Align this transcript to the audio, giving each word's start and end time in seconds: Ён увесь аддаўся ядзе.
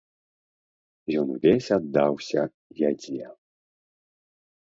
Ён 1.19 1.27
увесь 1.35 1.69
аддаўся 1.77 2.41
ядзе. 2.89 3.29